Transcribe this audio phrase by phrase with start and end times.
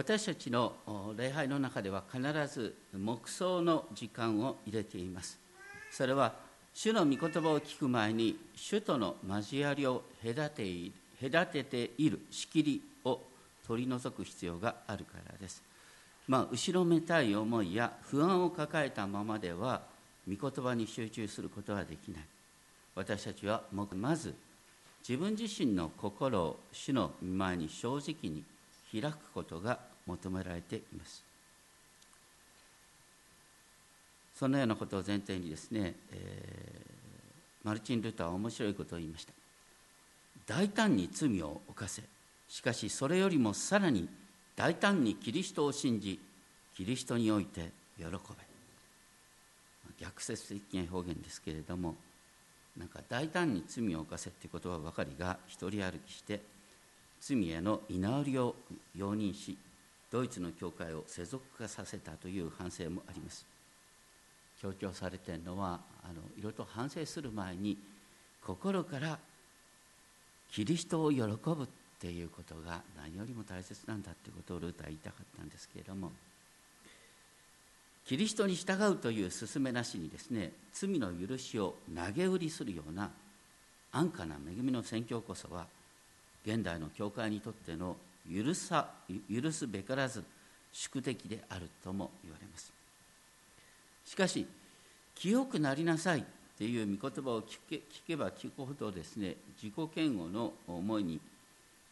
[0.00, 5.38] 私たちの礼拝の中では必ず黙想の時間を入れています。
[5.90, 6.32] それは
[6.72, 10.86] 主の御言葉を聞く前に主との交わりを隔てい
[11.20, 13.20] る隔てている仕切りを
[13.66, 15.62] 取り除く必要があるからです。
[16.26, 19.82] まあ後ろめたい思いや不安を抱えたままでは
[20.26, 22.22] 御言葉に集中することはできない。
[22.94, 24.34] 私たちはまず
[25.06, 28.42] 自分自身の心を主の御前に正直に
[28.90, 31.22] 開くことが求められています。
[34.34, 39.32] そのようなことを前提にですね、えー、マルチン・ルターは面白いことを言いました。
[40.46, 42.02] 大胆に罪を犯せ。
[42.48, 44.08] しかしそれよりもさらに
[44.56, 46.18] 大胆にキリストを信じ
[46.76, 48.10] キリストにおいて喜べ。
[50.00, 51.94] 逆説的な表現ですけれども
[52.76, 56.40] なんか大胆に罪を犯せって言葉ばかりが一人歩きして
[57.20, 58.56] 罪への居直りを
[58.96, 59.58] 容認し
[60.10, 63.46] ドイツの教会を世俗化させたという反省もあります。
[64.60, 67.78] 強調されているのはあのいろいろと反省する前に
[68.44, 69.18] 心から
[70.52, 71.66] キリストを喜ぶっ
[72.00, 76.10] ていうことが何よりも大切なんだってことをルーターは言いたかったんですけれども
[78.06, 83.10] キリストに従うという勧めなしにですね罪の許しを投げ売りするような
[83.92, 85.66] 安価な恵みの宣教こそは
[86.44, 87.96] 現代の教会にとっての
[88.28, 88.88] 許さ
[89.32, 90.24] 許すべからず
[90.72, 92.72] 宿敵であるとも言われます。
[94.04, 94.46] しかし
[95.14, 96.22] 清くなりなさいっ
[96.58, 101.20] ていう御言葉を聞け聞けば聞くほどですね自己嫌悪の思いに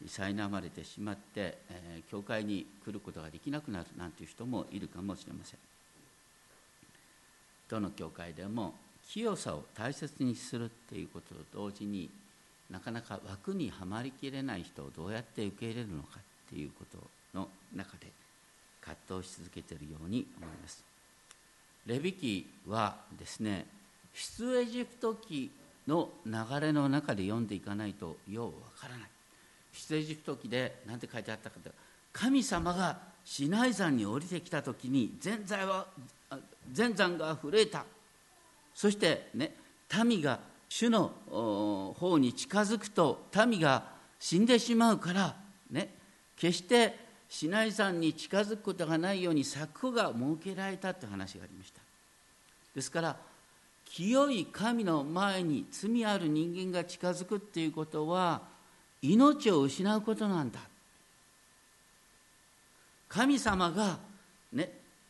[0.05, 5.59] 苛まれてしまって、えー、教会に来ることができなくなるなんていう人もいるかもしれません。
[7.69, 8.73] どの教会でも
[9.07, 12.09] 清さを大切にするっていうことと同時に
[12.69, 16.97] なかなか枠にはまりきれない人をどうやって受け入れるのかっていうこと
[17.37, 18.07] の中で
[18.81, 20.83] 葛藤し続けているように思います。
[21.85, 23.65] レビ記はですね
[24.13, 25.51] 出エジプト記
[25.87, 29.09] の流れの中で読んでいかないとようわからない。
[29.73, 31.71] 出エジプト記で何て書いてあったかと
[32.13, 35.87] 神様がシナイ山に降りてきた時に全財は
[36.71, 37.85] 全山が震えた
[38.73, 39.53] そしてね
[40.03, 43.83] 民が主の方に近づくと民が
[44.19, 45.35] 死んでしまうから
[45.71, 45.93] ね
[46.37, 46.95] 決して
[47.27, 51.81] シナイ山に近づくことがないように柵が設けられたという話がありました。
[52.75, 53.17] ですから
[53.85, 58.41] 清い神の前に罪ある人間が近づくっていうことは
[59.01, 60.59] 命を失うことなんだ。
[63.07, 63.97] 神様が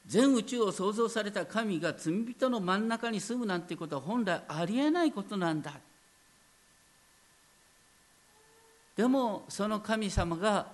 [0.10, 5.72] 全宇宙を創造された神が罪人の真ん中に住むなんてことは本来ありえないことなんだ。
[8.98, 10.66] でもその神様が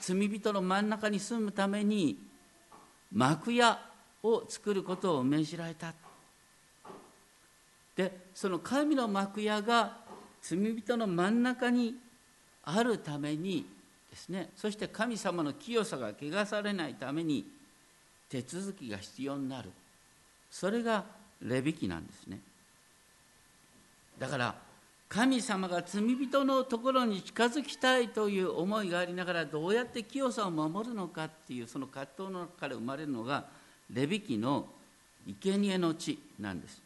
[0.00, 2.20] 罪人の真ん中に住むために
[3.12, 3.80] 幕屋
[4.22, 5.92] を作ることを命じられた。
[7.96, 9.96] でその神の幕屋が
[10.40, 11.96] 罪人の真ん中に
[12.62, 13.66] あるために
[14.08, 17.57] ですねそして神様の清さが汚されないために
[18.28, 19.70] 手続きが必要になる。
[20.50, 21.04] それが
[21.42, 22.40] レビ記なんですね。
[24.18, 24.54] だから
[25.08, 33.46] 神様が罪人のところに近づきたいという思いがありながらどうやって清さを守るのかっていうその葛藤の中から生まれるのが
[33.90, 34.66] レビ記の
[35.40, 36.82] 生贄の地なんです。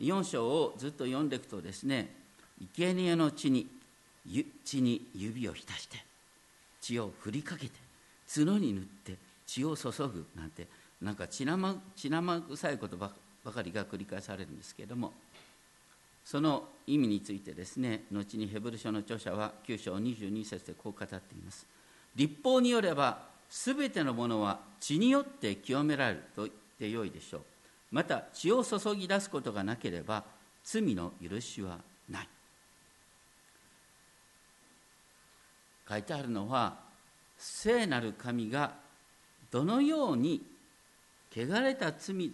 [0.00, 2.12] 4章をずっと読んでいくとですね
[2.74, 3.68] 生贄の地に
[4.64, 6.04] 地に指を浸して
[6.80, 7.72] 血を振りかけて
[8.34, 9.16] 角に塗って
[9.46, 10.66] 血を注ぐなんて
[11.02, 13.10] なんか血生血生臭いことば
[13.52, 15.12] かりが繰り返されるんですけれども
[16.24, 21.66] その意味についてですね後にヘブル書の著者は9章22節でこう語っています。
[22.16, 23.18] 立法によれば
[23.50, 27.42] 全てのものは血によって清められると言ってよいでしょう。
[27.92, 30.24] また血を注ぎ出すことがなければ
[30.64, 32.28] 罪の許しはない。
[35.86, 36.78] 書いてあるのは
[37.36, 38.72] 聖なる神が
[39.54, 40.42] どのように
[41.32, 42.32] 汚れた罪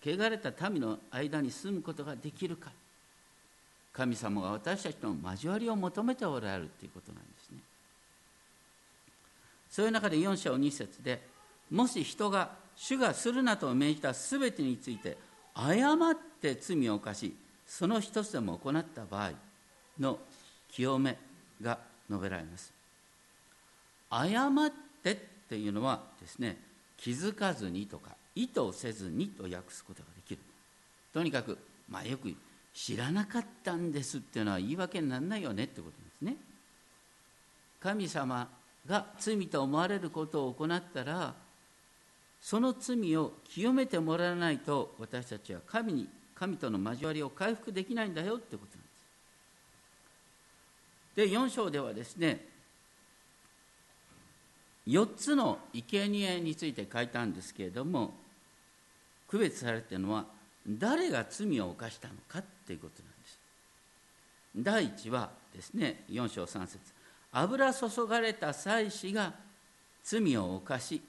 [0.00, 2.70] 汚れた民の間に住むことができるか。
[3.92, 7.58] 神様が私たちの交わりを求めておられるということなんですね。
[9.68, 11.20] そういう中で4章2節で
[11.68, 15.16] もし人が主がするなと命じた全てについて
[15.54, 17.34] 誤って罪を犯し
[17.66, 19.32] その一つでも行った場合
[19.98, 20.16] の
[20.70, 21.18] 清め
[21.60, 22.72] が述べられます。
[24.10, 24.70] 誤っ
[25.02, 26.56] てっていうのはですね
[26.96, 30.40] 気づかずにとか意図せずにと訳すことができる
[31.12, 31.58] とにかく
[31.90, 32.34] まあよく
[32.72, 36.36] 知らなかったんですっていうのは言い訳にならないよねってことですね
[37.82, 38.48] 神様
[38.86, 41.34] が罪と思われることを行ったら
[42.40, 48.78] その罪を清めてもらわないと私たちは神に神との交わりを回復できないんだよってこと
[51.18, 51.30] なんです。
[51.30, 52.51] で4章ではですね
[54.86, 58.14] 4つの生贄について書いたんですけれども
[59.28, 60.24] 区別されているのは
[60.66, 63.38] 誰が罪を犯したのかっていうことなんです。
[64.56, 66.78] 第一はですね4章3節
[67.32, 69.32] 油注がれた祭司が
[70.04, 71.00] 罪を犯し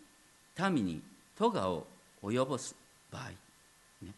[0.71, 1.01] 民に
[1.37, 1.87] 咎を
[2.23, 2.75] 及ぼす
[3.11, 3.29] 場合、
[4.05, 4.13] ね、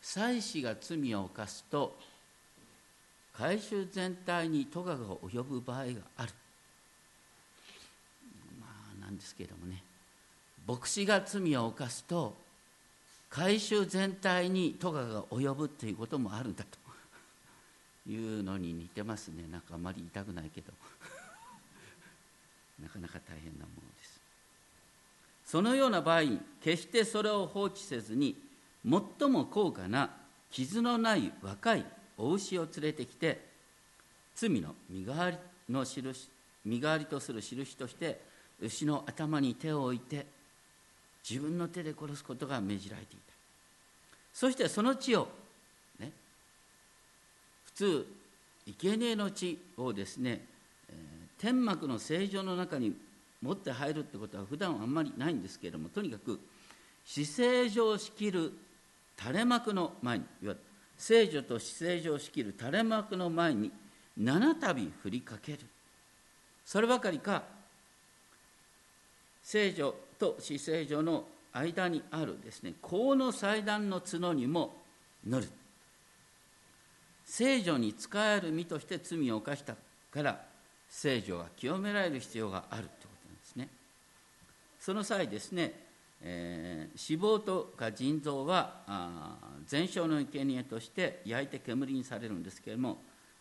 [0.00, 1.94] 祭司が罪を犯すと
[3.36, 6.32] 改宗全体に咎が及ぶ場合がある
[9.22, 9.82] ですけれどもね
[10.66, 12.36] 牧師が罪を犯すと
[13.30, 16.82] 改宗全体に咎が及ぶということもあるんだと。
[18.06, 19.44] いうのに似てますね。
[19.50, 20.72] なんかあまり言いたくないけど。
[22.82, 24.20] なかなか大変なものです。
[25.46, 26.22] そのような場合
[26.60, 28.36] 決してそれを放置せずに
[28.84, 30.10] 最も高価な
[30.50, 31.86] 傷のない若い
[32.18, 33.48] お牛を連れてきて
[34.34, 36.28] 罪の身代わりの印
[36.64, 38.20] 身代わりとする印として
[38.62, 40.26] 牛の頭に手を置いて
[41.28, 43.32] 自分の手で殺すことが命じられていた。
[44.32, 45.28] そしてその血を
[45.98, 46.10] ね
[47.64, 48.06] 普通
[48.66, 50.40] 生贄の血をですね、
[50.88, 52.94] えー、天幕の正常の中に
[53.42, 56.38] 持って入るってことは普段はあんまりないんですけれどもとにかく
[57.04, 58.52] 死聖上を仕切る
[59.18, 60.58] 垂れ幕の前にいわゆる
[60.96, 63.72] 聖女と死聖女を仕切る垂れ幕の前に
[64.16, 65.58] 七度振りかける。
[66.64, 67.42] そればかりか
[69.42, 74.76] 聖女と死聖女の間にあるですね甲の祭壇の角にも
[75.26, 75.48] 塗る。
[77.24, 79.74] 聖女に仕える身として罪を犯した
[80.10, 80.40] から
[80.88, 83.68] 聖女が清められる必要があるということなんですね。
[84.78, 85.72] その際ですね、
[86.20, 92.98] えー、脂肪とか腎臓は全焼の生贄として焼いて煙にされるんですけれども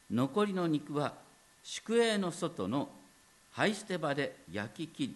[0.09, 1.13] 残りの肉は
[1.63, 2.89] 宿営の外の
[3.51, 5.15] 灰捨て場で焼き切り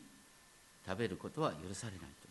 [0.85, 2.27] 食べることは許されないと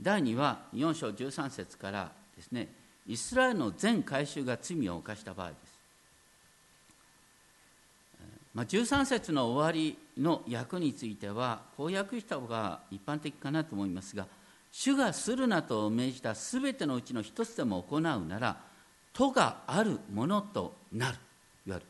[0.00, 2.68] 第2は4章13節からですね
[3.06, 5.78] イスラエルの全改宗が罪を犯した場合です、
[8.54, 14.26] まあ、13節の終わりの訳についてはこう訳した方が一般的かなと思いますが
[14.70, 18.56] 主がするなと命じたすべてのうちの一つでも行うなら
[19.12, 21.18] とがあるものとなる。
[21.66, 21.86] いわゆる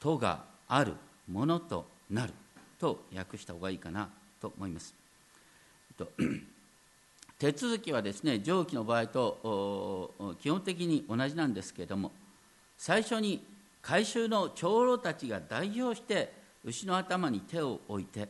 [0.00, 0.94] とがある
[1.30, 2.32] ものとなる
[2.78, 4.08] と訳した方がいいかな。
[4.44, 4.94] と思います。
[7.38, 12.12] 手続きはですね上記の場合と基本的に同じなんですけれども
[12.76, 13.42] 最初に
[13.80, 16.32] 改宗の長老たちが代表して
[16.64, 18.28] 牛の頭に手を置いて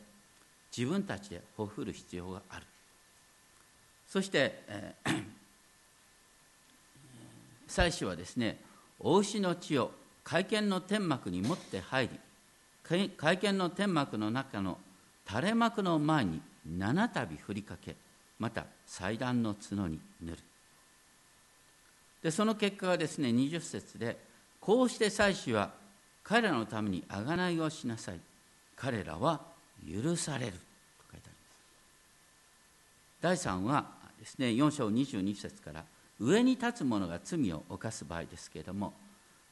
[0.76, 2.66] 自分たちでほふる必要がある
[4.08, 5.24] そして、えー、
[7.66, 8.60] 祭司はですね
[9.00, 9.90] お牛の血を
[10.22, 14.78] 会見の天幕に持って入り会見の天幕の中の
[15.28, 17.96] 垂れ幕の前に七度振りかけ
[18.38, 20.38] また祭壇の角に塗る。
[22.22, 24.18] でその結果がですね20節で
[24.60, 25.72] こうして祭司は
[26.22, 28.20] 彼らのために贖いをしなさい。
[28.76, 29.40] 彼らは
[29.86, 30.52] 許される。
[30.52, 30.58] と
[31.12, 31.32] 書いてあ
[33.22, 33.46] ります。
[33.46, 35.84] 第3はですね4章22節から
[36.18, 38.94] 上に立つ者が罪を犯す場合ですけれども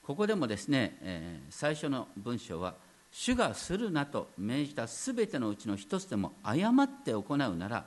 [0.02, 2.74] ここでもですね、えー、最初の文章は
[3.12, 7.84] 主がするなと命じたすべてのうちの一つでも誤って行うなら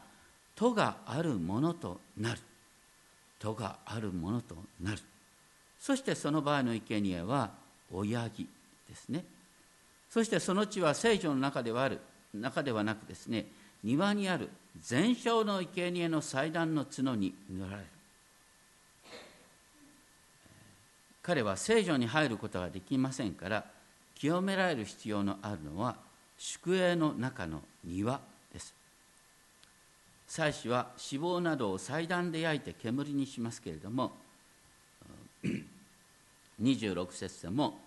[0.55, 2.39] とがあるものとなる。
[3.39, 5.01] とがあるものとなる。
[5.79, 7.51] そしてその場合の生贄は
[7.91, 8.48] 親木
[8.88, 9.25] ですね。
[10.10, 12.00] そしてその地は聖女の中ではある。
[12.34, 13.46] 中ではなくですね
[13.84, 17.89] 庭にある全焼の生贄の祭壇の角に塗られる。
[21.22, 23.65] 彼は聖女に入ることができませんから
[24.15, 25.98] 清められる必要のあるのは
[26.38, 28.19] 宿営の中の庭
[28.53, 28.74] です。
[30.27, 34.12] 祭司は脂肪などを祭壇で焼いて煙にしますけれども
[36.62, 37.77] 26節でも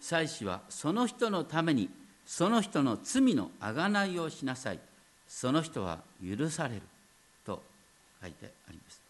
[0.00, 1.88] 祭司はその人のために
[2.26, 4.78] その人の罪のあがないをしなさい。
[5.28, 6.82] その人は許される。
[7.44, 7.62] と
[8.20, 9.00] 書いてあります。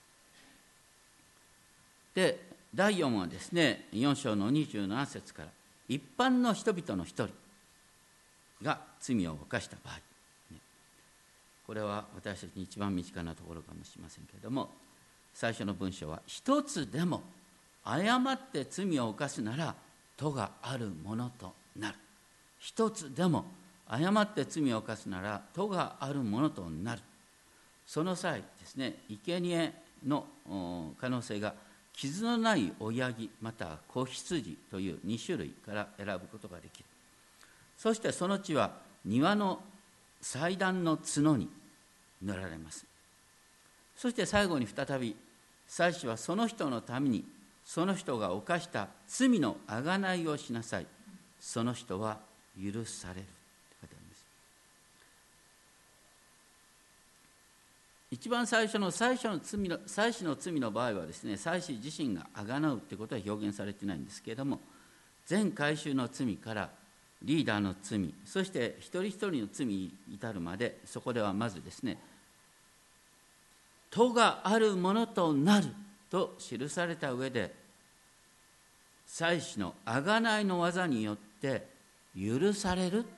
[2.14, 2.40] で
[2.74, 5.48] 第4はですね4章の27節から。
[5.88, 7.28] 一般の人々の一人
[8.62, 9.94] が罪を犯した場合。
[10.52, 10.58] ね。
[11.66, 14.70] これは私たちに一番身近なところかもしれませんけれども
[15.34, 17.22] 最初の文章は一つでも
[17.84, 19.74] 誤って罪を犯すなら
[20.16, 21.98] とがあるものとなる。
[22.58, 23.44] 一つでも
[23.88, 27.02] 誤って罪を犯すなら戸があるものとなる。
[27.86, 29.74] その際ですね生贄
[30.06, 30.24] の
[31.00, 31.54] 可能性が
[31.94, 36.84] 傷のない親木または子羊という2種類から選ぶことができる。
[37.76, 38.72] そしてその地は
[39.04, 39.60] 庭の
[40.20, 41.48] 祭壇の角に
[42.22, 42.86] 塗られます。
[43.96, 45.14] そして最後に再び
[45.66, 47.24] 祭司はその人のために
[47.64, 50.86] その人が犯した罪の贖いをしなさい。
[51.40, 52.18] その人は
[52.56, 53.26] 許される。
[58.12, 64.60] 一番最初の最初の罪の祭司の罪の場合はですね祭司自身があがなうってことは表現されてないんですけれども
[65.24, 66.68] 全回収の罪から
[67.22, 71.98] リーダーの罪そして一人一人の罪に至るまでそこではまずですね
[73.90, 75.68] 「戸があるものとなる」
[76.10, 77.54] と記された上で
[79.06, 81.66] 祭司の贖いの技によって
[82.14, 83.08] 許されるっ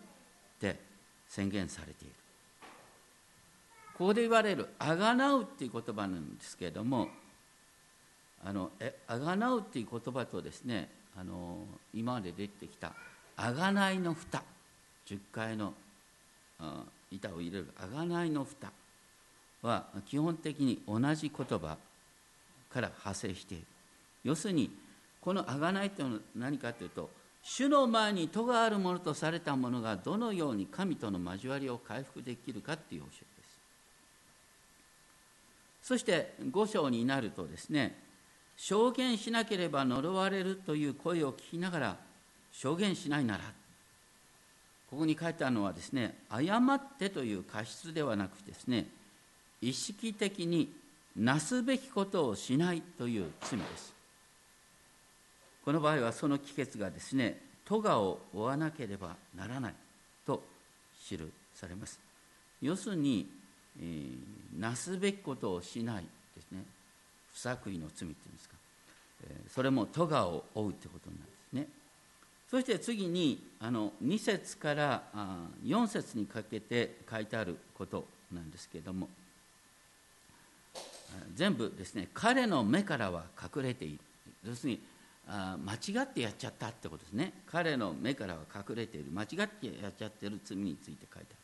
[0.61, 0.79] て
[1.29, 2.24] 宣言されている。
[3.95, 7.09] ここで言われる「あがなう」っていう言葉なんですけれども
[8.45, 12.93] あのえあがなうっていう言葉とですねあの今まで出てきた
[13.37, 14.43] 「あがないの蓋」
[15.07, 15.75] 10階の
[17.11, 18.73] 板を入れる「あがないの蓋」
[19.63, 21.79] は基本的に同じ言葉
[22.71, 23.67] から派生している。
[24.25, 24.71] 要するに
[25.21, 27.11] この「あがない」というのは何かというと
[27.43, 33.34] 主の前に戸があるものとされたものがどのように神との交わりを回復できるかっていう教え
[35.85, 37.95] そして5章になるとですね
[38.57, 41.97] 証言しなければ呪われるという声を聞きながら
[42.53, 43.45] 証言しないなら
[44.91, 48.87] ここに書いてあるのはですね誤ってという過失ではなくですね
[49.61, 50.73] 意識的に
[51.17, 53.95] なすべきことをしないという罪です。
[55.65, 59.75] この場合はその帰結がですね咎を負わなければならない
[60.27, 60.43] と
[61.09, 61.19] 記
[61.55, 62.01] されます。
[62.61, 63.29] 要するに
[63.81, 64.11] え、
[64.59, 66.05] なすべきことをしない
[66.37, 66.65] ですね。
[67.33, 68.55] 不作為の罪っていうんですか、
[69.29, 71.69] え、それも咎を負うってことなんですね。
[72.51, 79.09] そして次にあの2節からあ4節にかけて書いてあることなんですけれども。
[81.35, 83.99] 全部ですね彼の目からは隠れている。
[84.47, 84.81] 要するに
[85.27, 87.33] あ間違ってやっちゃったってことですね。
[87.47, 89.11] 彼の目からは隠れている。
[89.11, 91.37] 間違ってやっちゃってる罪について書いてある。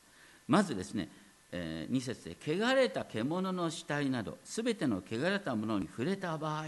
[0.48, 1.08] まずですね
[1.52, 6.66] えー、2節で汚れた獣の死体などすべての汚れたものに触れた場合。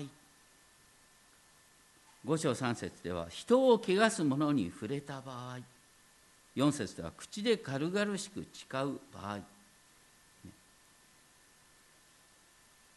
[2.27, 5.59] 5章3節では人を汚すものに触れた場合。
[6.57, 9.43] 4節では口で軽々しく誓う場合、ね、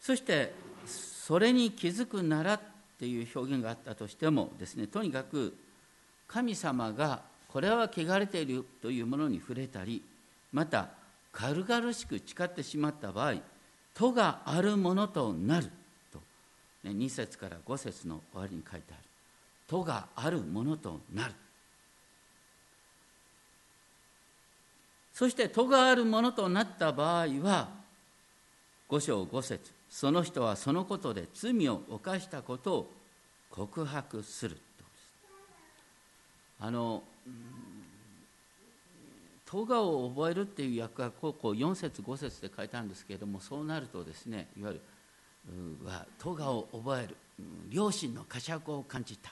[0.02, 0.54] そして
[0.86, 2.60] それに気づくならっ
[3.00, 5.56] ていう表現があったとしてもですねとにかく
[6.28, 10.02] 神様がこれは汚れているというものに触れたり
[10.52, 10.90] また
[11.36, 13.36] 軽々しく誓ってしまった場合
[13.94, 15.68] 戸があるものとなる。
[16.12, 16.20] と、
[16.84, 19.04] ね、2節から5節の終わりに書いてある。
[19.68, 21.34] 戸があるものとなる。
[25.14, 27.70] そして戸があるものとなった場合は
[28.90, 32.92] 5章5節その人はそのことで罪を犯したことを
[33.50, 34.58] 告白する。
[36.60, 37.04] あの
[39.46, 44.82] トガを覚えるっていう訳はこうこう4節5節で書いてあるんですけれどもそうなるとですねいわゆる
[45.86, 47.16] はトガを覚える。
[47.70, 49.32] 両親の呵責を感じた。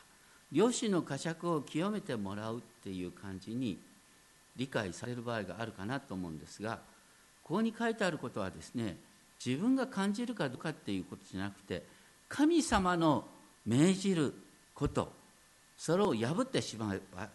[0.52, 3.80] 両親の呵責を清めてもらうっていう感じに
[4.56, 6.80] 理解される場合があるかなと思うんですが
[7.44, 8.98] ここに書いてあることはですね
[9.44, 11.84] 自分が感じるかどうかっていうことじゃなくて
[12.30, 13.26] 神様の
[13.66, 14.34] 命じる
[14.76, 15.12] こと
[15.76, 17.28] それを破ってしまえば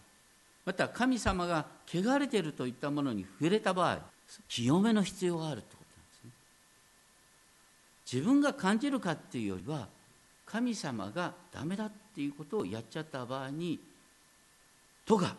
[0.68, 4.00] また神様が汚れているといったものに触れた場合
[4.50, 6.30] 清めの必要があるということなんですね。
[8.12, 9.88] 自分が感じるかっていうよりは
[10.44, 13.80] 神様がダメだっていうことをやっちゃった場合に
[15.06, 15.34] 戸が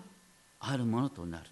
[0.61, 1.43] あるものとなる。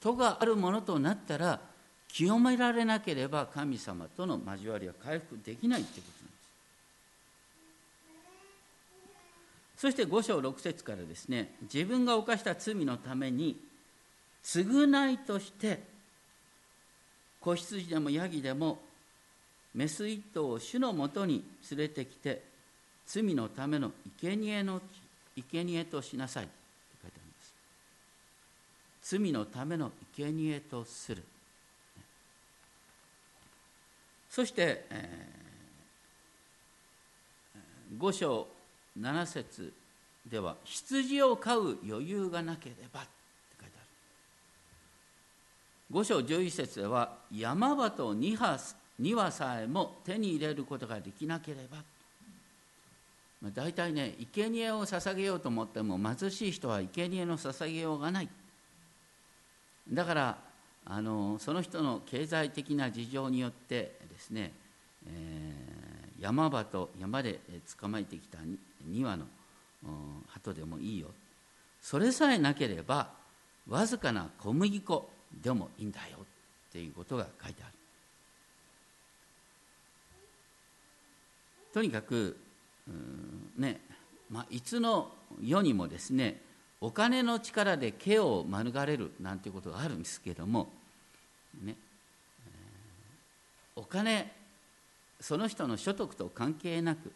[0.00, 1.58] 戸があるものとなったら
[2.06, 6.40] 清められなければ神様との交わりは回復できないということなんです
[9.80, 13.56] そして5章6節からですね自分が犯した罪のために
[14.44, 15.80] 償いとして
[17.40, 18.78] 子羊でもヤギでも
[19.74, 22.42] メス一頭を主のもとに連れてきて
[23.06, 24.82] 罪のための生贄の
[25.50, 26.44] 生贄としなさい。
[26.44, 26.52] って
[27.02, 27.54] 書いてあります。
[29.16, 31.24] 罪のための生贄とする。
[34.28, 38.46] そして、えー、5章
[39.00, 39.72] 7節
[40.30, 43.08] では羊を飼う余裕がなければって
[43.60, 43.80] 書いてあ
[45.92, 46.00] る。
[46.00, 48.58] 5章11節では山場と2羽
[49.00, 51.78] ,2 羽さえも手に入れることができなければ、
[53.40, 58.28] まあ、大体ね生贄を捧げようと思っても貧しい人は生贄の捧げようがない。
[59.90, 60.38] だから
[60.84, 64.52] あのその人の経済的な事情によってですね、
[65.06, 65.69] えー、
[66.20, 67.40] 山場と山で
[67.80, 68.38] 捕まえてきた
[68.88, 69.24] 2羽の
[70.28, 71.08] 鳩でもいいよ。
[71.80, 73.10] それさえなければ
[73.66, 75.10] わずかな小麦粉
[75.42, 77.72] でもいいんだよっていうことが書いてある。
[81.72, 82.36] とにかく
[83.56, 83.80] ね
[84.30, 85.10] まあ、いつの
[85.42, 86.40] 世にもですね
[86.80, 90.68] お金の力で毛を免れるなんていうことがあるんですけども、
[91.62, 91.74] ね、
[93.76, 94.32] お金
[95.20, 97.12] その人の所得と関係なく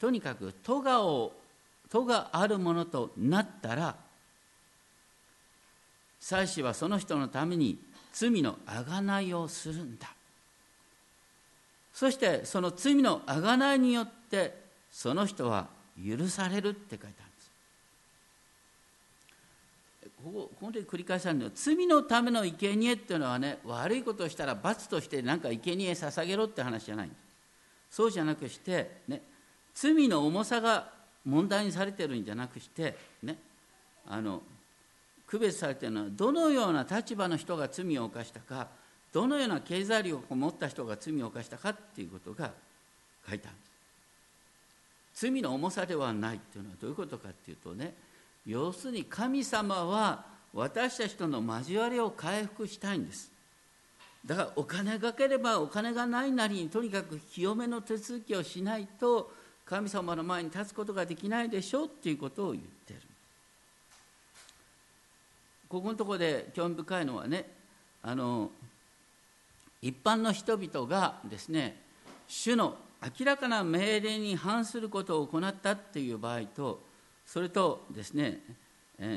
[0.00, 1.32] とにかく戸がを
[1.90, 3.96] 戸があるものとなったら
[6.18, 7.78] 祭司はその人のために
[8.12, 10.08] 罪の贖いをするんだ。
[11.92, 14.54] そしてその罪の贖いによって
[14.90, 15.68] その人は
[16.02, 17.50] 許されるって書いてあるんです。
[20.24, 27.33] ここここで繰り返されるのは罪のための生贄っていうのはね悪いことをしたら罰として何か生贄捧げろって話じゃないんです。
[27.94, 29.22] そうじゃなくしてね
[29.72, 30.90] 罪の重さが
[31.24, 33.36] 問題にされてるんじゃなくしてね
[34.08, 34.42] あの
[35.28, 38.66] 区別されてるのはどのような立場の人が罪を犯したか
[39.12, 42.50] どのような経済力を持った人が罪を犯したかっていうことが
[43.28, 43.66] 書いてあるんで
[45.14, 45.26] す。
[45.26, 47.94] 罪の重さではないっていうのはどういうことかっていうとね
[48.44, 53.33] 要するに神様は私たちとの交わりを回復したいんです。
[54.24, 59.30] だからお金がければお金がないなりにとにかく清めの手続きをしないと
[59.66, 63.00] 神様の前に立つことができないでしょうっていうことを言ってる。
[65.68, 67.50] ここのところで興味深いのはね
[68.02, 68.50] あの
[69.82, 71.76] 一般の人々がですね
[72.28, 72.76] 主の
[73.18, 76.80] 明らかな命令に反することを行ったっていう場合と
[77.26, 78.40] それとですね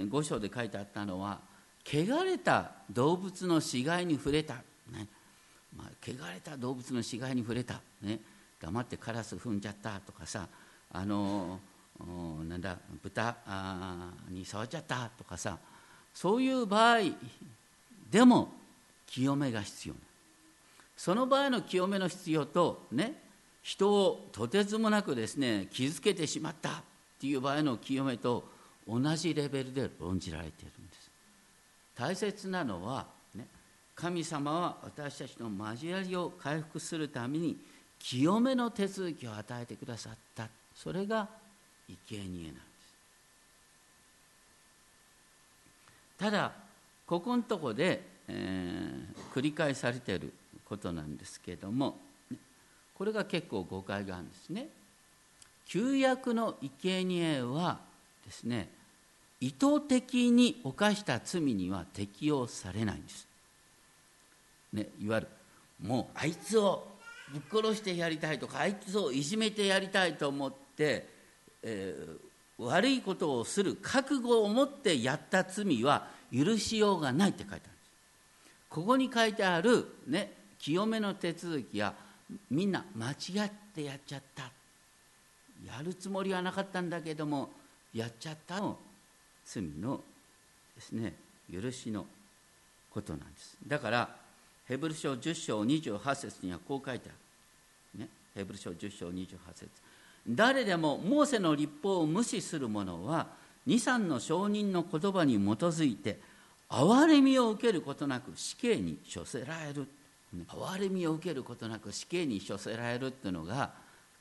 [0.10, 1.40] 五章で書いてあったのは
[1.86, 4.56] 汚れた動物の死骸に触れた、
[4.92, 5.08] ね。
[5.76, 8.20] まあ、汚れた動物の死骸に触れた、ね、
[8.60, 10.48] 黙ってカラス踏んじゃったとかさ。
[10.92, 11.60] あの
[12.48, 13.36] なんだ豚
[14.30, 15.10] に触っちゃった。
[15.18, 15.58] とかさ。
[16.14, 17.00] そういう場合
[18.10, 18.52] でも
[19.08, 19.96] 清めが必要。
[20.96, 23.24] その場合の清めの必要とね。
[23.64, 26.70] 人をとてつもなくですね傷つけてしまった。
[27.18, 28.48] っていう場合の清めと
[28.88, 31.10] 同じレベルで論じられているんです。
[31.96, 33.08] 大切なのは、
[34.00, 37.58] 神様は私たちの交わりを回復するために
[38.00, 41.28] 清めの手続きを与えてくださったそれが
[42.08, 42.64] 生贄なんです
[46.20, 46.52] ただ
[47.08, 50.32] ここのとこで、えー、繰り返されている
[50.64, 51.98] ことなんですけれども
[52.94, 54.70] これが結構誤解があるんですね。
[55.68, 57.80] 旧約の生贄は
[58.26, 58.70] ですね
[59.40, 63.27] 意図的に犯した罪には適用されないんです、
[64.74, 65.28] ね、いわゆる
[65.82, 66.88] もうあいつを
[67.32, 71.08] ぶっ殺してやりたいとかあいつをいじめてやりたいと思って、
[71.64, 77.90] えー、悪いことをする覚悟を持ってやった罪は許しようがないって書いてあるんです。
[78.70, 81.94] ここに書いてある、ね、清めの手続きや
[82.52, 84.44] みんな間違ってやっちゃった。
[85.66, 87.50] やるつもりはなかったんだけども
[87.94, 88.78] やっちゃったの
[89.44, 90.02] 罪の
[90.76, 91.14] ですね
[91.52, 92.06] 許しの
[92.92, 93.58] ことなんです。
[93.68, 94.27] だから
[94.68, 97.14] ヘブル書10章28節にはこう書いてあ
[97.96, 99.70] る、ね、ヘブル書10章28節。
[100.28, 103.28] 誰でもモーセの立法を無視する者は
[103.66, 106.20] 23の証人の言葉に基づいて
[106.70, 109.88] 憐れみを受けることなく死刑に処せられる。
[110.50, 113.72] 憐れみを受けることなく死刑に処せられるっていうのが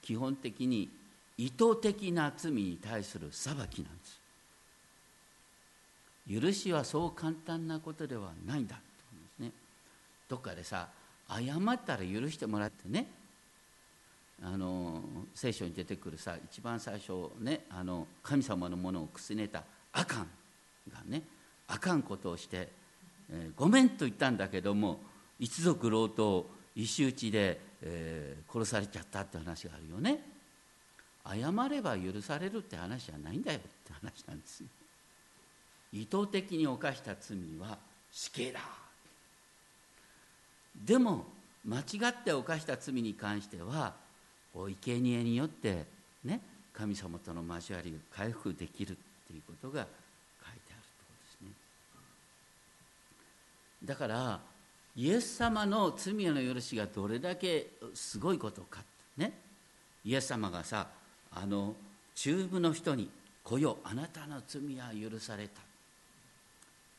[0.00, 0.88] 基本的に
[1.36, 4.20] 意図的な罪に対する裁きなんです。
[6.40, 8.78] 許しはそう簡単なことではないんだ。
[10.28, 10.88] どっかでさ
[11.28, 13.06] 謝ったら許してもらってね。
[14.42, 15.00] あの
[15.34, 20.28] 聖書に出てくるさ一番最初ねあの神様のものをくすねたあかん
[20.92, 21.22] がね
[21.68, 22.68] あかんことをして、
[23.30, 25.00] えー、ごめんと言ったんだけども
[25.38, 30.20] 一族老頭石打ちで、えー、殺されちゃったって話があるよね。
[31.26, 34.66] 謝れば許されるって話じゃないんだよって話なんですよ。
[35.92, 37.78] 意図的に犯した罪は
[38.12, 38.60] 死刑だ。
[40.84, 41.24] でも
[41.64, 43.94] 間違って犯した罪に関しては
[44.54, 45.84] お生贄によって
[46.24, 46.40] ね
[46.72, 48.94] 神様との交わりが回復できるっ
[49.26, 49.90] ていうことが書いて
[50.70, 51.50] あるところですね。
[53.84, 54.40] だから
[54.94, 58.82] イエス様の罪への許しがどれだけすごいことか
[59.16, 59.32] ね。
[60.04, 60.88] イエス様がさ
[61.32, 61.74] あの
[62.14, 63.10] 中部の人に
[63.44, 65.60] 「来よあなたの罪は許された」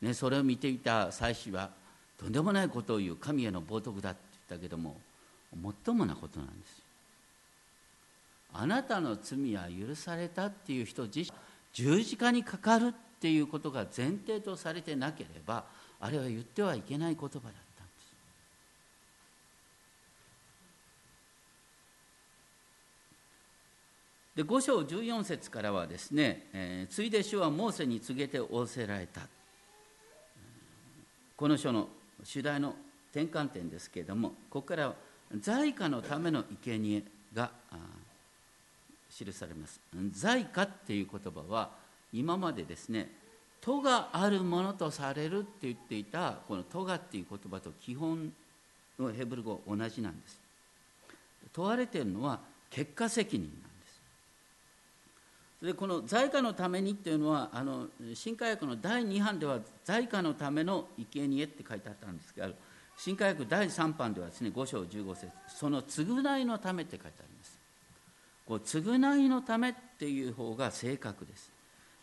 [0.01, 1.71] ね、それを見ていた祭司は
[2.17, 4.97] とんでもないことを言う神への冒涜だって言ったけども
[5.55, 6.81] もっともなことなんです
[8.53, 11.31] あなたの罪は許されたっていう人自身
[11.73, 15.65] 十字架にかかるっていうことが前提とされてなければ
[15.99, 17.53] あれは言ってはいけない言葉だったんで
[24.35, 24.37] す。
[24.37, 29.21] で5章14節からはですね、えー、ついで主はモーセに告げて仰せられた。
[31.35, 31.89] この書の
[32.23, 32.75] 主題の
[33.11, 34.95] 転換点ですけれどもここからは
[35.39, 37.03] 在家のための生贄
[37.33, 37.51] が
[39.09, 39.79] 記されます。
[40.11, 41.71] 在家っていう言葉は
[42.13, 43.11] 今までですね
[43.61, 48.33] 「都があるものとされる」って言っていたこの「都が」っていう言葉と基本
[48.97, 50.39] のヘブル語同じなんです。
[51.53, 53.76] 問われているのは結果責任なんです。
[55.61, 62.53] でこの在家のためにっていうのはあの新科学の第2版では在家のための生贄って書いてあったんですけど
[62.97, 67.57] 新科学第3版ではですね5章15節その償いのためって書いてあります。
[68.47, 71.51] こう償いのためっていう方が正確です。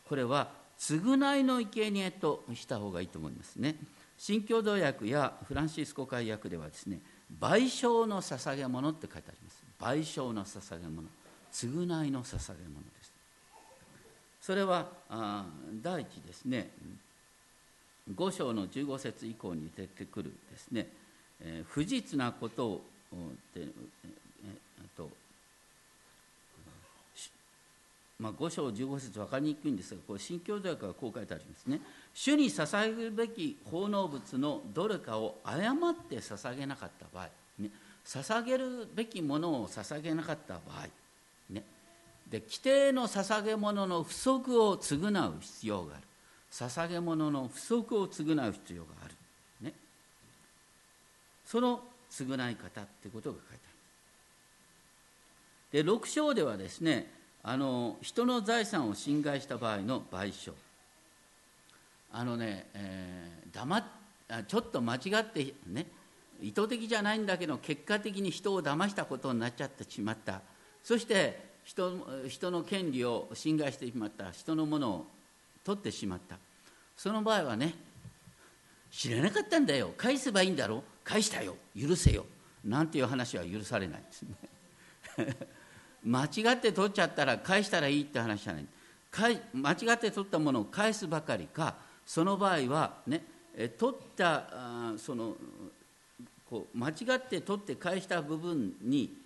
[0.08, 3.76] これは償いの生贄とした方がいいと思いますね。
[4.18, 7.00] 新共同訳やフランシスコ会訳ではですね
[7.40, 9.64] 賠償の捧げ物って書いてあります。
[9.80, 11.08] 賠償の捧げ物。
[11.52, 12.82] 償いの捧げ物。
[12.82, 12.93] です
[14.44, 14.86] それは
[15.82, 16.68] 第一ですね。
[18.14, 20.86] 5章の15節以降に出てくるですね、
[21.40, 22.82] えー、不実なことを
[23.54, 23.68] で、え、
[24.94, 25.08] と
[28.18, 31.80] まあ、5章15節分かりにくいんですがこれ新教条約はこう書いてありますね。
[32.12, 37.28] 主に捧げるべき奉納物のどれかを誤って捧げなかった場合、
[37.58, 37.70] ね、
[38.04, 40.88] 捧げるべきものを捧げなかった場合、
[41.48, 41.64] ね、
[42.28, 46.04] で規定の捧げ物の不足を償う必要がある。
[46.50, 49.14] 捧げ物の不足を償う必要がある、
[49.60, 49.72] ね、
[51.44, 51.80] その
[52.12, 53.64] 償い方ってことが書いて
[55.72, 55.84] ある。
[55.84, 57.10] で6章ではですね
[57.42, 60.52] あの人の財産を侵害した場合の賠償。
[62.12, 63.84] あのね、えー、黙っ
[64.46, 65.86] ちょっと間違ってね
[66.40, 70.40] 意図的じゃないんだけど結果的に人を騙したことになっちゃってしまった。
[70.84, 75.06] そして人人の権利を侵害してしまった人のものを
[75.64, 76.36] 取ってしまった。
[76.96, 77.74] その場合はね
[78.90, 79.92] 知らなかったんだよ。
[79.96, 80.84] 返せばいいんだろ。
[81.02, 81.56] 返したよ。
[81.78, 82.24] 許せよ。
[82.64, 84.36] なんていう話は許されないですね。
[86.04, 88.66] 間違って取っちゃったら返したらいいって話じゃない。
[89.54, 93.24] 間違って取ったものを返すばかりかその場合はね
[93.78, 94.44] 取った
[94.98, 95.36] その
[96.50, 99.16] こう間違って取って返した部分に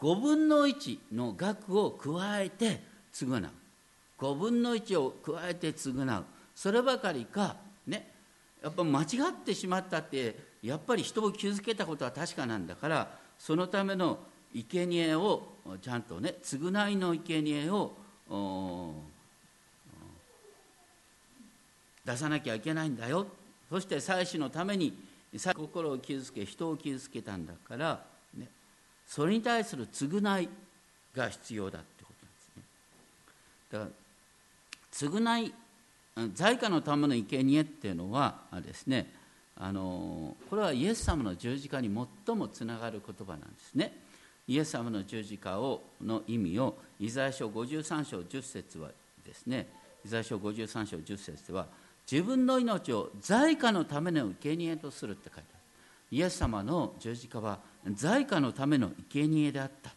[0.00, 2.80] 5分の1の額を加えて
[3.12, 3.50] 償う。
[4.18, 6.24] 5分の1を加えて償う。
[6.54, 8.10] そればかりかね。
[8.62, 9.06] やっぱ間違っ
[9.44, 14.18] てしまったってやっぱり人を傷つけたことは確かなんだからそのための
[14.54, 15.42] 生贄を
[15.80, 17.96] ちゃんとね償いの生贄を
[22.04, 23.26] 出さなきゃいけないんだよ。
[23.70, 24.92] そして祭祀のために
[25.54, 28.04] 心を傷つけ人を傷つけたんだから、
[29.10, 30.48] それに対する償い
[31.16, 32.62] が必要だってことなんですね
[33.72, 33.90] だから
[34.92, 35.54] 償い
[36.34, 39.12] 在家のための生贄っていうのはですね
[39.56, 41.90] あのこれはイエス様の十字架に
[42.26, 43.92] 最もつながる言葉なんですね。
[44.46, 48.90] イエス様の十字架をの意味をイザヤ書53章10節は
[49.24, 49.68] ですね
[50.04, 51.66] イザヤ書53章10節では
[52.10, 55.46] 自分の命を在家のための生贄とするって書いてある
[56.10, 57.58] イエス様の十字架は
[57.94, 59.90] 在家のための生贄であった。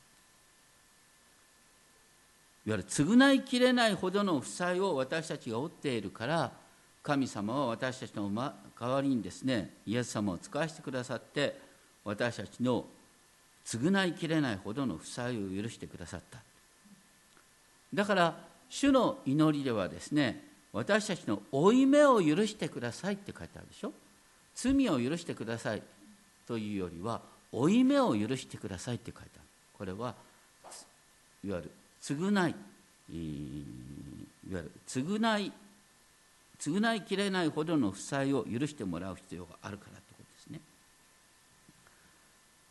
[2.65, 6.51] いわゆる償いきれないほどの負債を私たちが負っているから
[7.01, 8.31] 神様は私たちの
[8.79, 11.59] 代わりにですねイエス様を使わせてくださって
[12.05, 12.85] 私たちの
[13.65, 16.39] 償いきれないほどの負債を許してくださった。
[17.93, 18.37] だから
[18.69, 23.91] 主の祈りではですね私たちの負い目を許してくださいって書いてあるでしょ。
[24.55, 25.83] 罪を許してください
[26.47, 27.21] というよりは
[27.53, 29.41] 負い目を許してくださいって書いてある。
[29.77, 30.15] これは
[31.45, 32.55] いわゆる償い。
[33.09, 35.51] いわゆる償い
[36.59, 40.59] 償いきれないほどの負債を許してもらう必要があるからってことですね。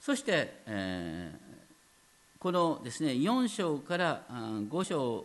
[0.00, 5.24] そして、えー、このですね4章から5章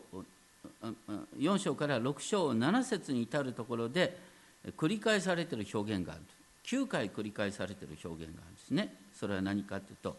[1.40, 4.18] 4章から6章7節に至るところで
[4.78, 6.22] 繰り返されている表現がある。
[6.66, 8.94] 9回繰り返されている表現があるんですね。
[9.20, 10.16] それは何かというと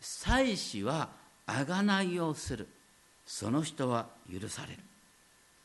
[0.00, 1.08] 祭司は
[1.46, 2.66] 贖いをする。
[3.24, 4.78] その人は許される。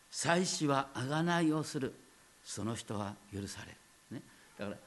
[0.09, 1.93] 祭司は贖いをする。
[2.43, 4.21] その人は許される、ね、
[4.57, 4.77] だから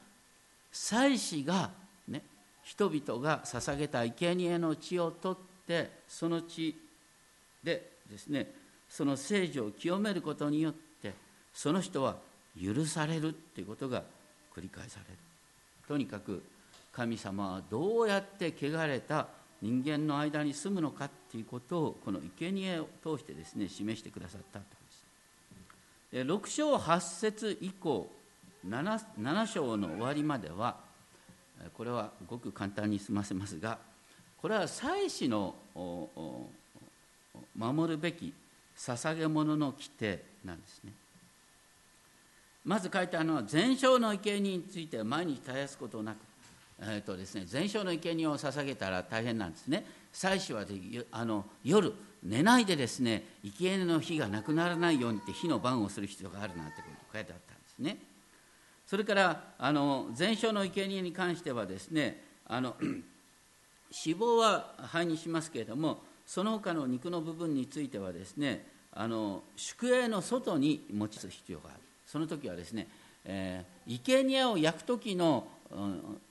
[0.71, 1.71] 祭司が、
[2.07, 2.21] ね、
[2.63, 6.75] 人々が捧げた生贄の血を取ってその血
[7.63, 8.51] でですね
[8.89, 11.13] その聖女を清めることによって
[11.53, 12.17] その人は
[12.61, 14.03] 許されるっていうことが
[14.55, 15.17] 繰り返される。
[15.87, 16.43] とにかく
[16.95, 19.27] 神様はどうやって汚れた
[19.61, 24.65] 人間の間に住むのかっていうことをこの生贄を通してですね示してくださったと
[26.15, 28.09] で6章8節以降
[28.65, 30.77] 7, 7章の終わりまでは
[31.77, 33.77] これはごく簡単に済ませますが
[34.41, 35.55] これは祭司の
[37.53, 38.33] 守るべき
[38.77, 40.93] 捧げ物の規定なんですね。
[42.63, 46.17] まず書いてあるのは全焼の生贄について毎日絶やすことなく、
[46.79, 49.85] えーとですね、全焼の生贄を捧げたら大変なんですね。
[50.11, 50.65] 祭司は
[51.11, 57.97] あの夜寝ないでですね生贄の火がなくならないようにって火の番をする必要があるなんてこと書いてあったんですね。
[58.87, 71.79] それからあの全焼の生贄に関してはですねあの 脂肪は肺にしますけれどもその他の肉の部分についてはですねあの宿営の外に持ち出す必要がある。
[72.05, 72.87] その時はですね、
[73.25, 76.21] えー、生贄を焼く時の、うん、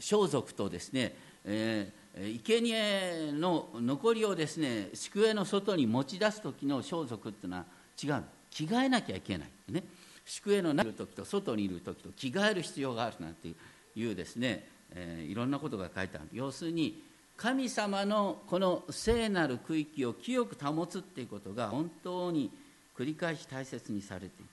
[0.00, 7.64] 装束とですね、えー、生贄の残りをですね宿営の外に持ち出す時の装束っていうのは
[8.02, 8.24] 違う。
[8.50, 9.48] 着替えなきゃいけない。
[9.68, 9.84] ね。
[10.26, 13.48] 宿営の中にいる時と外にいる時と着替える必要があるなんて
[13.96, 16.28] いうですね、えー、いろんなことが書いてある。
[16.32, 17.02] 要するに
[17.36, 22.50] 神様のこの聖なる区域を清く保つっていうことが本当に
[22.96, 24.50] 繰り返し大切にされていたんで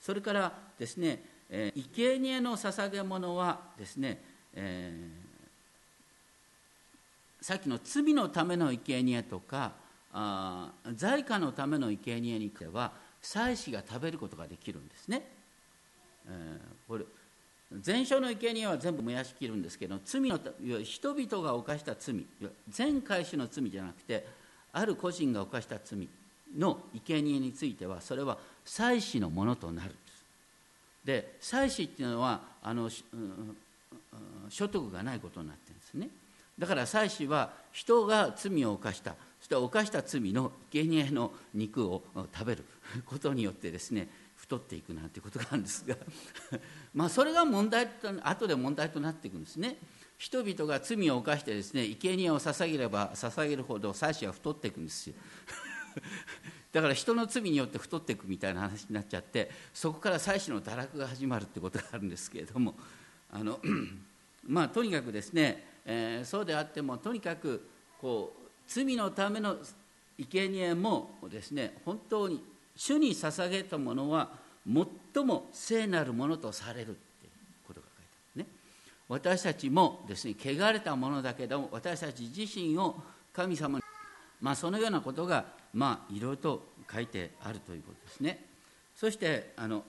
[0.00, 0.04] す。
[0.04, 4.22] それからですね、えー、生贄の捧げ物はですね、
[4.60, 9.72] えー、さっきの罪のための生贄とか
[10.12, 12.92] あ財貨のための生贄にては
[13.22, 15.22] 祭司が食べることができるんですね、
[16.26, 17.04] えー、これ
[17.80, 20.38] 全焼の生贄は全部燃やしきるんですけど罪の
[20.82, 22.24] 人々が犯した罪
[22.68, 24.26] 全回収の罪じゃなくて
[24.72, 26.08] ある個人が犯した罪
[26.56, 30.24] の生贄についてはそれは祭祀のものとなるんです。
[31.04, 32.90] で祭祀っていうのはあの、
[34.48, 36.10] 所得がないことになってるんですね。
[36.58, 39.14] だから祭祀は人が罪を犯した。
[39.38, 42.02] そして犯した罪の生贄の肉を
[42.34, 42.64] 食べる。
[43.06, 45.96] ことによってですね太っていくなんてことがあるんですが。
[46.94, 49.78] まあそれが問題と後で問題となっていくんですね。
[50.16, 55.14] 人々が罪を犯してですね生贄を捧げれば捧げるほど妻子は太っていくんですよ。
[56.72, 62.74] だから人の罪によって太っていくみたいな話になっちゃってそこから妻子の堕落が始まるってことがあるんですけれども。
[63.32, 63.60] あの
[64.46, 67.68] まあとにかくですね、えー、そうであってもとにかく
[68.00, 69.56] こう罪のための
[70.18, 72.42] 生贄もですね本当に
[72.76, 74.30] 主に捧げたものは
[75.14, 77.32] 最も聖なるものとされるっていう
[77.66, 78.48] ことが書いてあるね。
[79.08, 82.96] 私たちもですね汚れたものだけども私たち自身を
[83.32, 83.84] 神様に
[84.40, 88.46] まあそのようなことがまあいろいろと書いてあるということですね。
[88.94, 89.84] そしてあの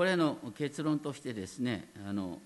[0.00, 2.38] これの結論としてですねあの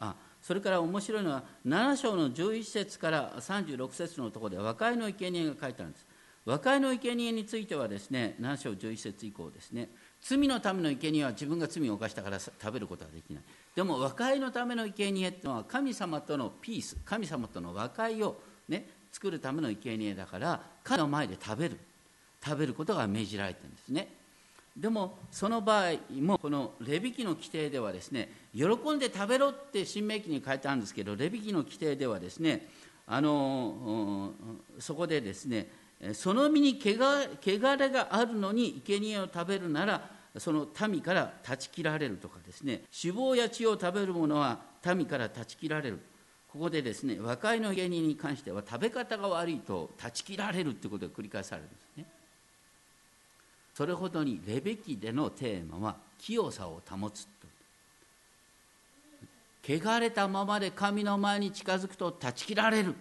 [0.00, 6.06] あそれから面白いのは7章の11節から36節のところで和解の生贄が書いてあるんです。
[6.46, 9.90] 和解の生贄についてはですね7章11節以降ですね
[10.22, 13.42] 罪のための生贄は自分が罪を犯したから食べることはできない。
[13.76, 21.76] でも和解のための生贄っていうのは神様とのピース神様との和解をね作るための生贄だから彼の前で食べる。
[22.42, 24.23] 食べることが命じられてるんですね。
[24.76, 32.68] でもその場合もこのレビ記の規定ではですね喜んで食べろって新明記に書いてあるんですけどレビ記の規定ではですね
[33.06, 34.32] あの
[34.78, 35.68] そこでですね
[36.12, 44.58] その身に汚れがあるのに生贄を食べるならその民から断ち切られるとかですね脂肪や血を食べる者は
[44.94, 46.00] 民から断ち切られる。
[46.48, 52.06] ここでですね和解の生贄に関しては食べ方が悪いと断ち切られるということが繰り返されるんですね。
[53.74, 57.44] それほどにレベキでのテーマは清さを保つと。
[59.66, 62.94] 汚れたままで神の前に近づくと断ち切られる。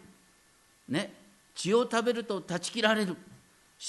[0.89, 1.13] ね。
[1.53, 3.17] 血を食べると断ち切られる。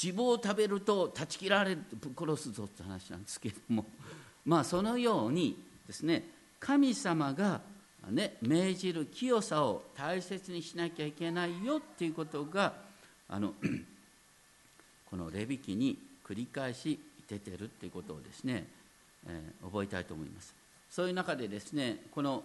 [0.02, 1.78] 脂肪を食べると断ち切られる。
[2.00, 3.86] ぶっ殺すぞって話なんですけども。
[4.44, 6.28] まあそのようにですね。
[6.60, 7.60] 神様が、
[8.10, 12.72] ね、命じる清さを大切にしなきゃいけないよっていうことが
[13.28, 13.54] あの
[15.10, 18.66] このレビ記に繰り返し出てるっていうことをですね
[19.26, 20.54] えー、覚えたいと思います。
[20.90, 22.44] そういう中でですねこの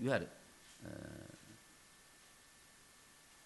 [0.00, 0.28] いわゆる、
[0.84, 0.88] え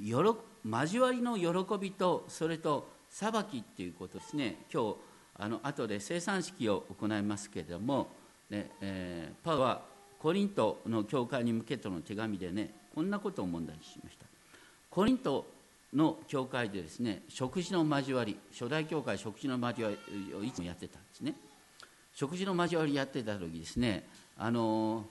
[0.02, 4.56] ー、よろ交わりの喜びとそれと裁きっていうことですね。
[4.72, 4.96] 今日
[5.38, 8.08] あの後で生産式を行いますけれども、
[8.48, 9.82] ねえー、パウは
[10.18, 14.26] コリントの教会に向けての手紙でねこんなことを問題にしました。
[14.90, 15.44] コリント
[15.94, 21.34] の教会でですね食事の交わり初代教会食事の交わりをいつもやってたんですね。
[22.14, 24.06] 食事の交わりやってた時ですね
[24.38, 25.04] あの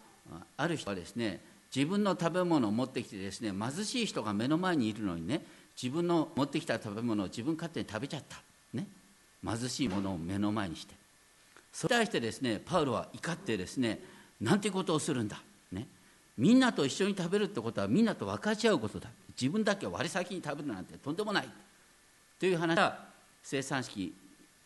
[0.57, 1.39] ある人はですね
[1.75, 5.45] 自分の食べ物を持ってきてですね貧しい人が目の前にいるのにね
[5.81, 8.37] 自分の持ってきた食べ物を自分勝手に食べちゃった。
[8.73, 8.87] ね。
[9.45, 10.95] 貧しいものを目の前にして。
[11.71, 14.01] それに対してですねパウロは怒ってですね
[14.39, 15.87] なんてことをするんだ、ね、
[16.37, 19.09] みんなと一緒に食べるってことはみんなと分かち合うことだ。
[19.39, 21.49] 自分だけ割り先に食べるなんてとんでもない。
[22.39, 23.05] という話は
[23.43, 24.13] 生産式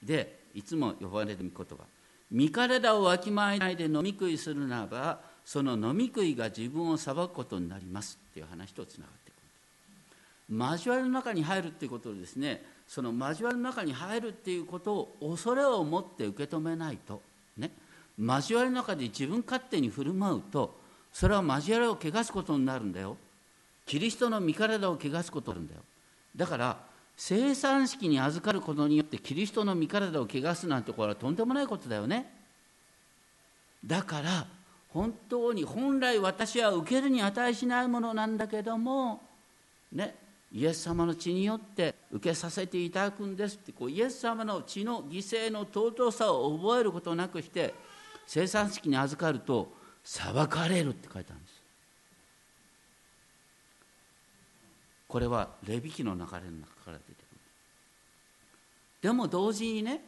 [0.01, 1.65] でいつも呼ばれる言葉
[2.31, 9.37] 身体をわきまえないで飲み食いするならばその飲み食いが自分を裁くことになりますっていう話とつながっていく
[10.51, 10.57] る。
[10.57, 17.21] 交わりの中に入るっていうことでですねその交わりの中に入るっていうことを恐れを持って受け止めないと。
[17.57, 17.71] ね。
[18.19, 20.77] 交わりの中で自分勝手に振る舞うと
[21.11, 23.17] それは交わりを汚すことになるんだよ。
[23.89, 25.81] キリストの身体を汚すことなるんだよ。
[26.35, 26.77] だから
[27.17, 32.31] 生産式に預かることによってキリストの身体を汚すなんてこれはとんでもないことだよね。
[33.83, 34.45] だから
[34.89, 39.23] 本当に本来私は受けるに値しないものなんだけども
[39.91, 40.13] ね
[40.51, 47.73] イエス様の血によって受けさせていただくんですってこうイエス様の血の犠牲の尊さを覚えることなくして
[48.27, 49.73] 生産式に預かると
[50.03, 51.58] 裁かれるって書いてあるんです。
[55.09, 57.39] これはレビキの流れの中から出てくる。
[59.01, 60.01] でも同時にね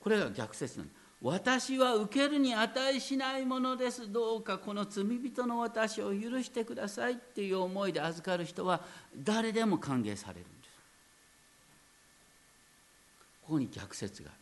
[0.00, 0.90] これが逆説なの
[1.20, 4.12] 私は受けるに値しないものです。
[4.12, 8.82] どうかこの罪人の私を許してくださいっていう思いで預かる人は
[9.16, 10.70] 誰でも歓迎されるんです。
[13.42, 14.38] ここに逆説がある。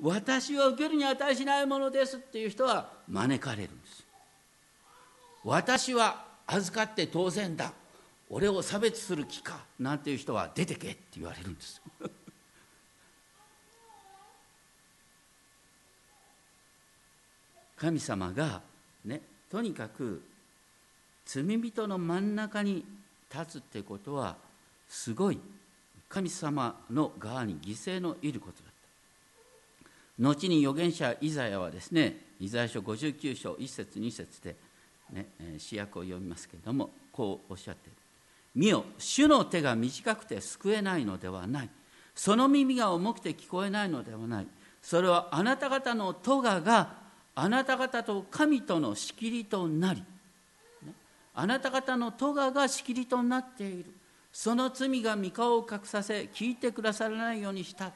[0.00, 4.04] 私は受けるに値しないものですっていう人は招かれるんです。
[5.44, 7.72] 私は預かって当然だ。
[8.30, 12.10] 俺を差別する気かなんていう人は出てけって言われるんですよ。
[17.76, 18.62] 神様が
[19.04, 20.22] ねとにかく
[21.26, 22.84] 罪人の真ん中に
[23.32, 24.36] 立つってことは
[24.88, 25.40] すごい
[26.08, 28.74] 神様の側に犠牲のいることだった。
[30.22, 34.56] 後に預言者イザヤはですねイザヤ書59章1節2節で、
[35.12, 35.26] ね、
[35.58, 37.96] 主役を読みますけれどもこうおっしゃっている
[38.54, 38.84] 「見よ。
[38.98, 41.70] 主の手が短くて救えないのではない。
[42.14, 44.46] その耳が重くて聞こえないのではない。
[44.80, 50.04] それはあなた方の咎があなた方と神との仕切りとなり、
[51.34, 53.90] あなた方の咎が仕切りとなっている。
[54.32, 57.92] その罪が御顔を隠させ聞いてくださらないようにした。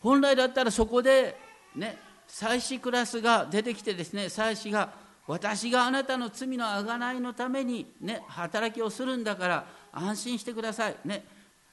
[0.00, 1.36] 本来だったらそこで
[1.74, 4.90] ね祭司クラスが出てきてですね祭司が
[5.28, 10.96] 私があなたの罪のあがないのためにね働きをするんだから安心してください。
[11.04, 11.24] ね。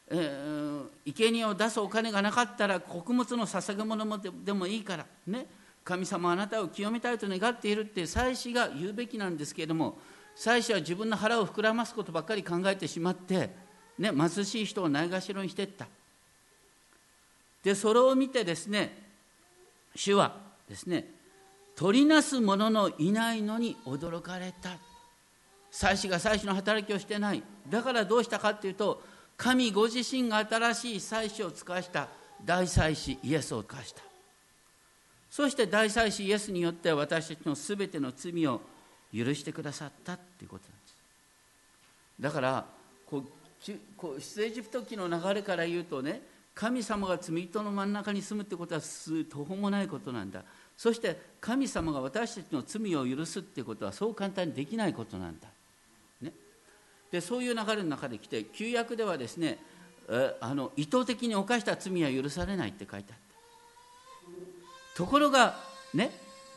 [0.08, 5.48] えー、生贄を出すお金がなかったら穀物の捧げ物もでもいいからね。
[5.86, 10.00] 神様あなたを清めたいと願っているって祭司が言うべきなんですけれども
[10.36, 13.52] 祭司は自分の腹を膨らますことばっかり考えてしまって、
[14.00, 15.88] ね、貧しい人をないがしろにしていった。
[17.64, 18.98] でそれを見てですね
[19.96, 20.36] 主は
[20.68, 21.15] ですね
[21.76, 24.78] 取りなす者のいないのに驚かれた。
[25.72, 27.44] 祭司が祭司の働きをしてない。
[27.70, 29.04] だからどうしたかっていうと
[29.36, 32.08] 神ご自身が新しい祭司を使わした。
[32.44, 34.02] 大祭司イエスを使わした。
[35.30, 38.62] そして大祭司イエスによって私たちのすべての罪を
[39.14, 40.96] 許してくださったっていうことなんです。
[42.22, 42.66] だから
[43.06, 43.24] こう
[43.98, 46.22] こう出エジプト記の流れから言うとね
[46.54, 50.44] 神様が罪人の真ん中に住むってことは途方もないことなんだ。
[50.78, 55.48] そして神様が私たちの罪を許すっていうことはそう簡単にできないことなんだ。
[56.22, 56.32] ね。
[57.12, 59.60] でそういう流れの中で来て旧約ではですね
[60.42, 63.20] あの意図的に犯した罪は許されないって書いてあっ
[64.94, 64.98] た。
[64.98, 65.56] ところが
[65.94, 66.12] ね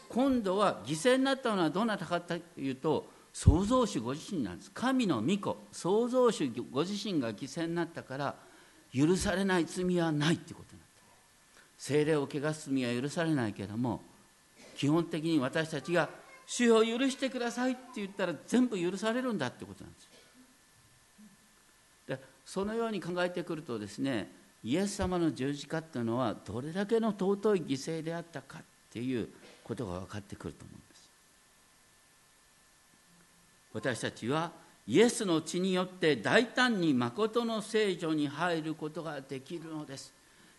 [0.09, 4.71] 今度は犠牲になったのはどなたかというと創造主ご自身なんです。
[4.73, 8.35] 神の御子創造主ご自身が犠牲になったから
[8.93, 14.01] 許されない罪はないってことになった精霊を汚す罪は許されないけども
[14.79, 16.09] 基本的に私たちが
[16.47, 20.09] 主を許してくださいって言ったら全部許されるんだってことなんです。
[22.07, 24.31] でそのように考えてくるとですね
[24.63, 28.63] イエス様の十字架っていうのはどれだけの尊い犠牲であったかっ
[28.93, 29.29] ていう
[29.65, 31.11] ことが分かってくると思うんです。
[33.73, 34.53] 私たちは
[34.87, 40.15] イエスの血によって大胆に誠の聖女に入ることができるのです。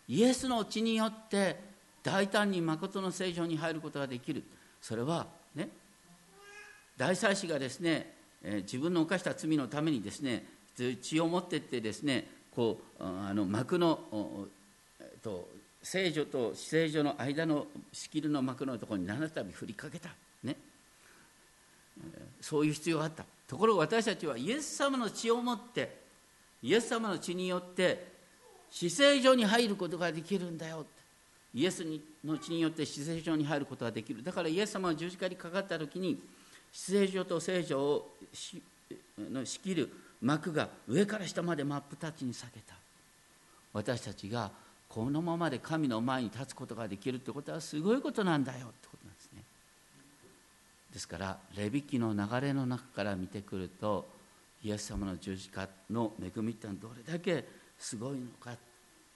[0.08, 1.69] イエスの血によって
[2.02, 4.42] 大胆に誠の聖女に入ることができる。
[4.80, 5.68] それはね
[6.96, 10.44] 大祭司がですね、え、自分の犯した罪のためにですね
[11.02, 14.48] 血を持ってってですねこうあの幕の、
[15.00, 15.48] えっと、
[15.82, 20.10] 聖女と死聖女の間の仕切りの幕のところに7度振りかけた、
[20.42, 20.56] ね、
[22.40, 23.24] そういう必要があった。
[23.46, 26.00] ところが私たちはイエス様の血を持って
[26.62, 28.10] イエス様の血によって
[28.70, 30.86] 死聖所に入ることができるんだよ
[31.54, 31.84] イエス
[32.24, 34.22] の血によって死聖所に入ることができる。
[34.22, 36.20] だからイエス様が十字架にかかった時に
[36.72, 38.62] 死聖所と聖所をし
[39.18, 39.90] の仕切る
[40.20, 42.74] 幕が上から下まで真っ二つに裂けた。
[43.72, 44.50] 私たちが
[44.88, 49.44] このままで神の前に立つことができるってことはすごいことなんだよってことなんですね。
[50.92, 54.08] ですからレビ記の流れの中から見てくると
[54.62, 57.44] イエス様の十字架の恵みってのはどれだけ
[57.78, 58.52] すごいのか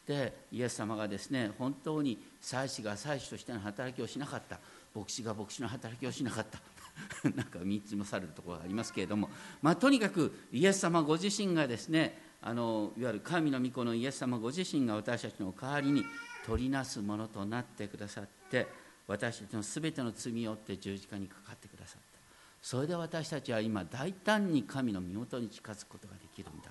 [0.04, 4.60] ってイエス様がですね本当に祭司が祭司としての働きをしなかった。
[4.94, 6.60] 牧師が牧師の働きをしなかった。
[7.34, 9.28] なんか3つもされるところがありますけれども、
[9.62, 16.04] まあ、とにかくイエス様ご自身がですねあのいわゆる神の御子のイエス様ご自身が私たちの代わりに
[16.46, 18.68] 取りなすものとなってくださって
[19.08, 22.18] 私たちの全ての罪を負って十字架にかかってくださった。
[22.62, 26.70] それで私たちは今大胆に神の身元に近づくことができるんだ。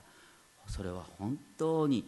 [0.67, 2.05] それは本当に、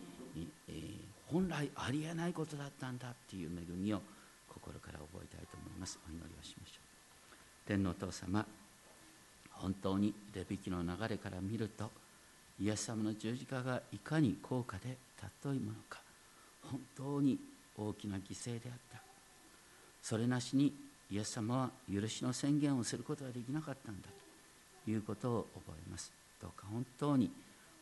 [0.68, 4.02] えー、本来ありえないことだったんだっていう恵みを
[4.48, 6.00] 心から覚えたいと思います。
[6.08, 7.68] お祈りをしましょう。
[7.68, 8.46] 天皇お父様
[9.52, 11.90] 本当にレビキの流れから見ると
[12.60, 14.98] イエス様の十字架がいかに高価で
[15.44, 16.00] 尊いものか
[16.62, 17.40] 本当に
[17.78, 19.02] 大きな犠牲であった。
[20.02, 20.74] それなしに
[21.10, 24.10] イエス様は許しの宣言をすることができなかったんだ
[24.84, 26.14] ということを覚えます。
[26.42, 27.32] どうか本当に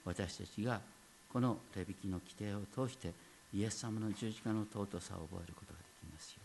[0.05, 0.79] 私たちが
[1.31, 3.13] このレビキの規定を通して
[3.53, 6.41] イエス様の十字架の尊さを覚えることができますよ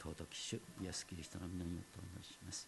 [0.00, 2.66] 尊き主イエス・キリストの皆によってお祈りします。